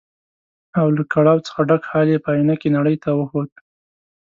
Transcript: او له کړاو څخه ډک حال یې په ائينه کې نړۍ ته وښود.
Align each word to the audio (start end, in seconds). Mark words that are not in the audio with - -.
او 0.79 0.87
له 0.95 1.03
کړاو 1.13 1.43
څخه 1.47 1.61
ډک 1.69 1.83
حال 1.91 2.07
یې 2.13 2.19
په 2.25 2.29
ائينه 2.33 2.55
کې 2.61 2.73
نړۍ 2.77 2.95
ته 3.03 3.09
وښود. 3.13 3.51